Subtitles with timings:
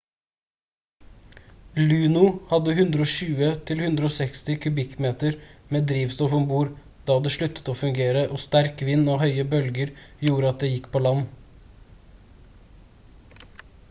[1.89, 5.37] luno hadde 120-160 kubikkmeter
[5.75, 6.73] med drivstoff om bord
[7.11, 9.95] da det sluttet å fungere og sterk vind og høye bølger
[10.31, 13.39] gjorde at det gikk på land